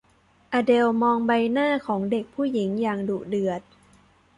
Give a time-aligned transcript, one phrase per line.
[0.53, 3.61] อเดลมองใบหน้าของเด็กผู้หญิงอย่างดุเดือด